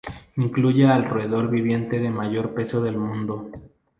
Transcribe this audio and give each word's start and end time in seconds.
Incluye 0.37 0.87
al 0.87 1.05
roedor 1.07 1.51
viviente 1.51 1.99
de 1.99 2.09
mayor 2.09 2.55
peso 2.55 2.81
del 2.81 2.97
mundo. 2.97 3.51